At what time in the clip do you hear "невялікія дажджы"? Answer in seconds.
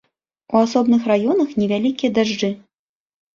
1.65-2.51